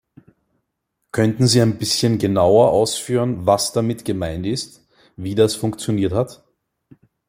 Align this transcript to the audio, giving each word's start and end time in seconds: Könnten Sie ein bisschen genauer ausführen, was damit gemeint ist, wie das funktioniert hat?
Könnten 1.11 1.45
Sie 1.45 1.61
ein 1.61 1.77
bisschen 1.77 2.17
genauer 2.17 2.71
ausführen, 2.71 3.45
was 3.45 3.71
damit 3.71 4.03
gemeint 4.03 4.47
ist, 4.47 4.83
wie 5.15 5.35
das 5.35 5.55
funktioniert 5.55 6.11
hat? 6.11 6.43